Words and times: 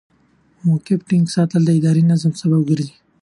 د 0.57 0.59
موقف 0.65 0.99
ټینګ 1.09 1.25
ساتل 1.35 1.61
د 1.65 1.69
ادارې 1.79 2.01
د 2.05 2.07
نظم 2.11 2.31
سبب 2.41 2.61
ګرځي. 2.69 2.93